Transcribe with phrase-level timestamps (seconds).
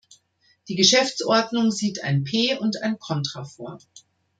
[0.67, 3.77] Die Geschäftsordnung sieht ein P- und ein Kontra vor.